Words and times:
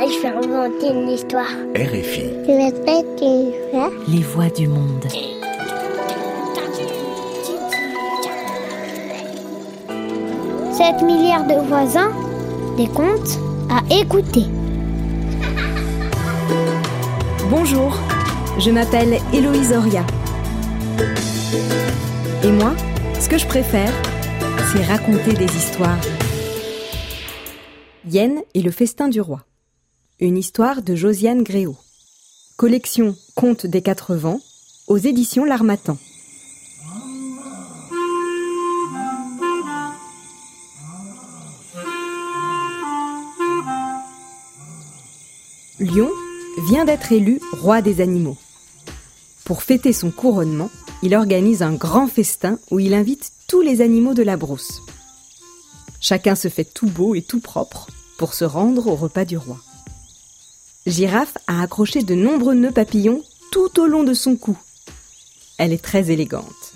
Je 0.00 0.22
vais 0.22 0.28
inventer 0.28 0.90
une 0.90 1.08
histoire. 1.08 1.50
RFI. 1.74 2.30
Je 2.42 2.46
vais 2.46 2.56
mettre 2.56 2.78
une 3.20 3.50
histoire. 3.50 3.90
Les 4.06 4.22
voix 4.22 4.48
du 4.48 4.68
monde. 4.68 5.04
Sept 10.72 11.02
milliards 11.02 11.46
de 11.48 11.66
voisins, 11.66 12.12
des 12.76 12.86
contes 12.86 13.38
à 13.68 13.82
écouter. 13.92 14.44
Bonjour, 17.50 17.98
je 18.60 18.70
m'appelle 18.70 19.18
Héloïse 19.32 19.72
Oria. 19.72 20.04
Et 22.44 22.52
moi, 22.52 22.72
ce 23.18 23.28
que 23.28 23.36
je 23.36 23.46
préfère, 23.46 23.92
c'est 24.72 24.84
raconter 24.84 25.32
des 25.32 25.56
histoires. 25.56 25.98
Yen 28.08 28.40
et 28.54 28.62
le 28.62 28.70
festin 28.70 29.08
du 29.08 29.20
roi. 29.20 29.40
Une 30.20 30.36
histoire 30.36 30.82
de 30.82 30.96
Josiane 30.96 31.44
Gréau. 31.44 31.76
Collection 32.56 33.14
Contes 33.36 33.66
des 33.66 33.82
quatre 33.82 34.16
vents 34.16 34.40
aux 34.88 34.98
éditions 34.98 35.44
L'Armatan. 35.44 35.96
Lion 45.78 46.10
vient 46.68 46.84
d'être 46.84 47.12
élu 47.12 47.40
roi 47.52 47.80
des 47.80 48.00
animaux. 48.00 48.36
Pour 49.44 49.62
fêter 49.62 49.92
son 49.92 50.10
couronnement, 50.10 50.70
il 51.04 51.14
organise 51.14 51.62
un 51.62 51.74
grand 51.74 52.08
festin 52.08 52.58
où 52.72 52.80
il 52.80 52.92
invite 52.92 53.30
tous 53.46 53.60
les 53.60 53.80
animaux 53.82 54.14
de 54.14 54.24
la 54.24 54.36
brousse. 54.36 54.80
Chacun 56.00 56.34
se 56.34 56.48
fait 56.48 56.64
tout 56.64 56.88
beau 56.88 57.14
et 57.14 57.22
tout 57.22 57.40
propre 57.40 57.86
pour 58.18 58.34
se 58.34 58.44
rendre 58.44 58.88
au 58.88 58.96
repas 58.96 59.24
du 59.24 59.36
roi. 59.36 59.60
Girafe 60.88 61.36
a 61.46 61.62
accroché 61.62 62.02
de 62.02 62.14
nombreux 62.14 62.54
nœuds 62.54 62.72
papillons 62.72 63.22
tout 63.52 63.78
au 63.78 63.86
long 63.86 64.04
de 64.04 64.14
son 64.14 64.36
cou. 64.36 64.56
Elle 65.58 65.74
est 65.74 65.84
très 65.84 66.10
élégante. 66.10 66.72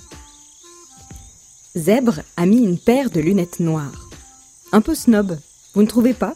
Zèbre 1.74 2.20
a 2.36 2.44
mis 2.44 2.58
une 2.58 2.78
paire 2.78 3.08
de 3.08 3.20
lunettes 3.20 3.60
noires. 3.60 4.10
Un 4.70 4.82
peu 4.82 4.94
snob, 4.94 5.38
vous 5.74 5.82
ne 5.82 5.86
trouvez 5.86 6.12
pas? 6.12 6.34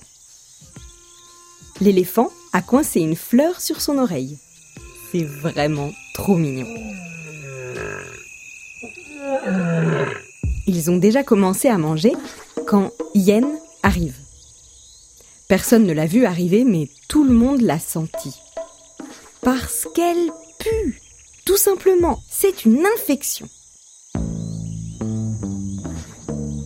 L'éléphant 1.83 2.31
a 2.55 2.63
coincé 2.63 3.01
une 3.01 3.17
fleur 3.17 3.61
sur 3.61 3.83
son 3.83 3.99
oreille. 3.99 4.39
C'est 5.13 5.25
vraiment 5.25 5.91
trop 6.15 6.37
mignon. 6.37 6.67
Ils 10.67 10.91
ont 10.91 10.97
déjà 10.97 11.23
commencé 11.23 11.69
à 11.69 11.77
manger 11.77 12.15
quand 12.67 12.91
Yen 13.15 13.47
arrive. 13.83 14.17
Personne 15.49 15.87
ne 15.87 15.93
l'a 15.93 16.07
vu 16.07 16.25
arriver, 16.25 16.65
mais 16.65 16.89
tout 17.09 17.23
le 17.23 17.33
monde 17.33 17.61
l'a 17.61 17.79
senti. 17.79 18.35
Parce 19.43 19.87
qu'elle 19.95 20.31
pue. 20.59 21.01
Tout 21.45 21.57
simplement, 21.57 22.19
c'est 22.29 22.65
une 22.65 22.83
infection. 22.97 23.49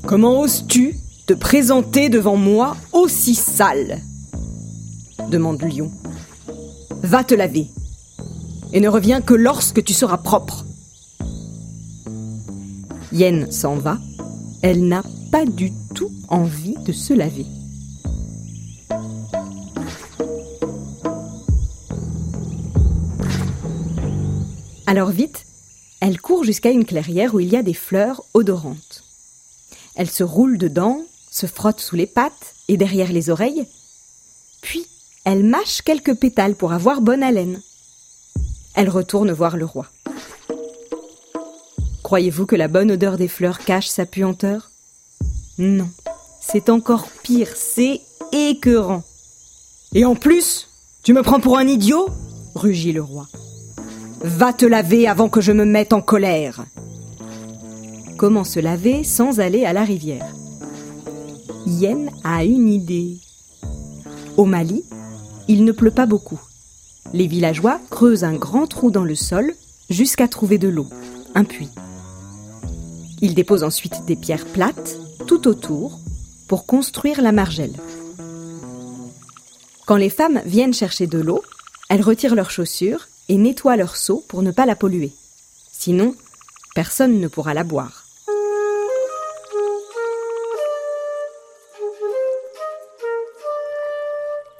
Comment 0.07 0.41
oses-tu 0.41 0.97
te 1.27 1.35
présenter 1.35 2.09
devant 2.09 2.37
moi 2.37 2.75
aussi 2.93 3.35
sale? 3.35 4.01
demande 5.29 5.63
Lion. 5.63 5.91
Va 7.03 7.23
te 7.23 7.35
laver. 7.35 7.67
Et 8.73 8.81
ne 8.81 8.89
reviens 8.89 9.21
que 9.21 9.35
lorsque 9.35 9.85
tu 9.85 9.93
seras 9.93 10.17
propre. 10.17 10.65
Yen 13.13 13.51
s'en 13.51 13.77
va. 13.77 13.99
Elle 14.63 14.89
n'a 14.89 15.03
pas 15.31 15.45
du 15.45 15.71
tout 15.95 16.11
envie 16.29 16.77
de 16.87 16.93
se 16.93 17.13
laver. 17.13 17.47
Alors 24.91 25.11
vite, 25.11 25.47
elle 26.01 26.21
court 26.21 26.43
jusqu'à 26.43 26.71
une 26.71 26.85
clairière 26.85 27.33
où 27.33 27.39
il 27.39 27.49
y 27.49 27.55
a 27.55 27.63
des 27.63 27.75
fleurs 27.75 28.25
odorantes. 28.35 29.05
Elle 29.95 30.11
se 30.11 30.25
roule 30.25 30.59
dedans, 30.59 31.05
se 31.31 31.47
frotte 31.47 31.79
sous 31.79 31.95
les 31.95 32.09
pattes 32.09 32.57
et 32.67 32.77
derrière 32.77 33.13
les 33.13 33.31
oreilles, 33.31 33.69
puis 34.63 34.85
elle 35.25 35.45
mâche 35.45 35.83
quelques 35.83 36.17
pétales 36.17 36.57
pour 36.57 36.73
avoir 36.73 37.03
bonne 37.03 37.23
haleine. 37.23 37.63
Elle 38.75 38.89
retourne 38.89 39.31
voir 39.31 39.57
le 39.57 39.65
roi. 39.65 39.87
Croyez-vous 42.03 42.47
que 42.47 42.57
la 42.57 42.67
bonne 42.67 42.91
odeur 42.91 43.17
des 43.17 43.29
fleurs 43.29 43.61
cache 43.61 43.87
sa 43.87 44.07
puanteur? 44.07 44.73
Non, 45.59 45.89
c'est 46.41 46.69
encore 46.69 47.07
pire, 47.23 47.53
c'est 47.55 48.01
écœurant. 48.33 49.05
Et 49.95 50.05
en 50.05 50.17
plus, 50.17 50.67
tu 51.05 51.13
me 51.13 51.23
prends 51.23 51.39
pour 51.39 51.59
un 51.59 51.69
idiot? 51.69 52.09
rugit 52.57 52.93
le 52.93 53.03
roi. 53.03 53.29
Va 54.23 54.53
te 54.53 54.67
laver 54.67 55.09
avant 55.09 55.31
que 55.31 55.41
je 55.41 55.51
me 55.51 55.65
mette 55.65 55.95
en 55.95 56.03
colère. 56.03 56.67
Comment 58.19 58.45
se 58.45 58.61
laver 58.61 59.03
sans 59.03 59.41
aller 59.41 59.65
à 59.65 59.73
la 59.73 59.83
rivière? 59.83 60.27
Yen 61.67 62.11
a 62.23 62.45
une 62.45 62.69
idée. 62.69 63.17
Au 64.37 64.45
Mali, 64.45 64.85
il 65.49 65.65
ne 65.65 65.73
pleut 65.73 65.91
pas 65.91 66.05
beaucoup. 66.05 66.41
Les 67.15 67.27
villageois 67.27 67.81
creusent 67.89 68.25
un 68.25 68.35
grand 68.35 68.67
trou 68.67 68.91
dans 68.91 69.05
le 69.05 69.15
sol 69.15 69.55
jusqu'à 69.89 70.29
trouver 70.29 70.59
de 70.59 70.69
l'eau, 70.69 70.87
un 71.35 71.45
puits. 71.45 71.71
Ils 73.23 73.35
déposent 73.35 73.65
ensuite 73.65 74.05
des 74.05 74.17
pierres 74.17 74.47
plates 74.47 74.99
tout 75.27 75.49
autour 75.49 75.99
pour 76.47 76.67
construire 76.67 77.23
la 77.23 77.33
margelle. 77.33 77.75
Quand 79.87 79.97
les 79.97 80.11
femmes 80.11 80.43
viennent 80.45 80.75
chercher 80.75 81.07
de 81.07 81.19
l'eau, 81.19 81.43
elles 81.89 82.03
retirent 82.03 82.35
leurs 82.35 82.51
chaussures 82.51 83.09
et 83.31 83.37
nettoient 83.37 83.77
leur 83.77 83.95
seau 83.95 84.25
pour 84.27 84.43
ne 84.43 84.51
pas 84.51 84.67
la 84.67 84.75
polluer. 84.75 85.13
Sinon, 85.71 86.17
personne 86.75 87.21
ne 87.21 87.29
pourra 87.29 87.55
la 87.55 87.63
boire. 87.63 88.05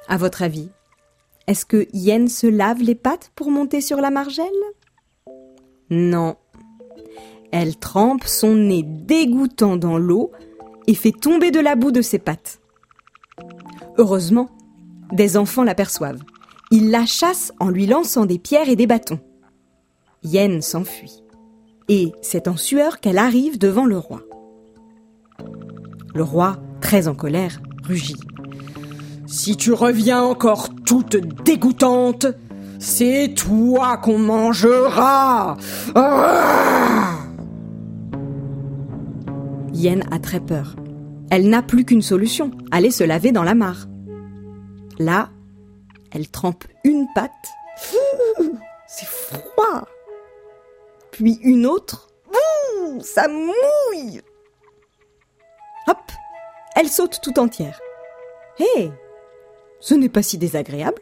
À 0.07 0.15
votre 0.15 0.41
avis, 0.41 0.69
est-ce 1.47 1.65
que 1.65 1.85
Yen 1.91 2.29
se 2.29 2.47
lave 2.47 2.81
les 2.81 2.95
pattes 2.95 3.33
pour 3.35 3.51
monter 3.51 3.81
sur 3.81 3.97
la 3.97 4.09
margelle? 4.09 4.47
Non. 5.89 6.37
Elle 7.51 7.75
trempe 7.75 8.23
son 8.23 8.55
nez 8.55 8.83
dégoûtant 8.83 9.75
dans 9.75 9.97
l'eau 9.97 10.31
et 10.87 10.95
fait 10.95 11.11
tomber 11.11 11.51
de 11.51 11.59
la 11.59 11.75
boue 11.75 11.91
de 11.91 12.01
ses 12.01 12.19
pattes. 12.19 12.61
Heureusement, 13.97 14.49
des 15.11 15.35
enfants 15.35 15.63
l'aperçoivent. 15.63 16.23
Ils 16.71 16.89
la 16.89 17.05
chassent 17.05 17.51
en 17.59 17.69
lui 17.69 17.85
lançant 17.85 18.25
des 18.25 18.39
pierres 18.39 18.69
et 18.69 18.77
des 18.77 18.87
bâtons. 18.87 19.19
Yen 20.23 20.61
s'enfuit. 20.61 21.21
Et 21.89 22.13
c'est 22.21 22.47
en 22.47 22.55
sueur 22.55 23.01
qu'elle 23.01 23.17
arrive 23.17 23.57
devant 23.57 23.85
le 23.85 23.97
roi. 23.97 24.21
Le 26.15 26.23
roi, 26.23 26.57
très 26.79 27.09
en 27.09 27.15
colère, 27.15 27.61
rugit. 27.83 28.19
Si 29.27 29.57
tu 29.57 29.73
reviens 29.73 30.21
encore 30.21 30.69
toute 30.85 31.17
dégoûtante, 31.43 32.27
c'est 32.79 33.33
toi 33.35 33.97
qu'on 33.97 34.19
mangera. 34.19 35.57
Ah 35.95 37.17
Yen 39.73 40.03
a 40.11 40.19
très 40.19 40.39
peur. 40.39 40.75
Elle 41.29 41.49
n'a 41.49 41.61
plus 41.61 41.85
qu'une 41.85 42.01
solution, 42.01 42.51
aller 42.71 42.91
se 42.91 43.03
laver 43.03 43.31
dans 43.31 43.43
la 43.43 43.55
mare. 43.55 43.87
Là, 44.99 45.29
elle 46.11 46.29
trempe 46.29 46.65
une 46.83 47.07
patte. 47.13 47.31
C'est 48.87 49.07
froid. 49.07 49.87
Puis 51.11 51.39
une 51.43 51.65
autre. 51.65 52.09
Ça 53.01 53.27
mouille. 53.27 54.21
Hop, 55.87 56.11
elle 56.75 56.89
saute 56.89 57.19
tout 57.23 57.39
entière. 57.39 57.79
Hé, 58.59 58.91
ce 59.79 59.93
n'est 59.93 60.09
pas 60.09 60.21
si 60.21 60.37
désagréable. 60.37 61.01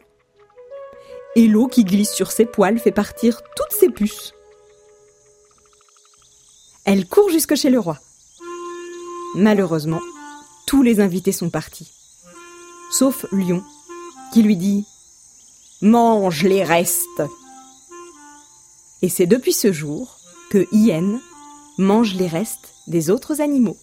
Et 1.36 1.46
l'eau 1.46 1.66
qui 1.66 1.84
glisse 1.84 2.12
sur 2.12 2.32
ses 2.32 2.46
poils 2.46 2.78
fait 2.78 2.92
partir 2.92 3.42
toutes 3.56 3.72
ses 3.72 3.90
puces. 3.90 4.32
Elle 6.84 7.06
court 7.06 7.28
jusque 7.28 7.54
chez 7.54 7.70
le 7.70 7.78
roi. 7.78 7.98
Malheureusement, 9.34 10.00
tous 10.66 10.82
les 10.82 11.00
invités 11.00 11.32
sont 11.32 11.50
partis. 11.50 11.92
Sauf 12.90 13.26
Lion, 13.30 13.62
qui 14.32 14.42
lui 14.42 14.56
dit 14.56 14.86
Mange 15.82 16.42
les 16.42 16.62
restes. 16.62 17.22
Et 19.00 19.08
c'est 19.08 19.24
depuis 19.24 19.54
ce 19.54 19.72
jour 19.72 20.18
que 20.50 20.66
Ien 20.72 21.18
mange 21.78 22.14
les 22.16 22.26
restes 22.26 22.74
des 22.86 23.08
autres 23.08 23.40
animaux. 23.40 23.78